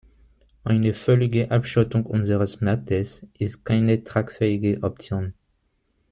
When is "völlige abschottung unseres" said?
0.95-2.59